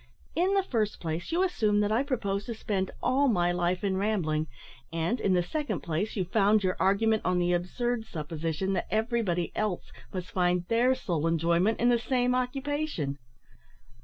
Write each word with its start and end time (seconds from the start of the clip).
"In 0.35 0.55
the 0.55 0.63
first 0.63 0.99
place, 0.99 1.31
you 1.31 1.43
assume 1.43 1.79
that 1.81 1.91
I 1.91 2.01
propose 2.01 2.45
to 2.45 2.55
spend 2.55 2.89
all 3.03 3.27
my 3.27 3.51
life 3.51 3.83
in 3.83 3.97
rambling; 3.97 4.47
and, 4.91 5.19
in 5.19 5.35
the 5.35 5.43
second 5.43 5.81
place, 5.81 6.15
you 6.15 6.25
found 6.25 6.63
your 6.63 6.75
argument 6.79 7.21
on 7.23 7.37
the 7.37 7.53
absurd 7.53 8.07
supposition 8.07 8.73
that 8.73 8.87
everybody 8.89 9.51
else 9.55 9.91
must 10.11 10.31
find 10.31 10.65
their 10.69 10.95
sole 10.95 11.27
enjoyment 11.27 11.79
in 11.79 11.89
the 11.89 11.99
same 11.99 12.33
occupation." 12.33 13.19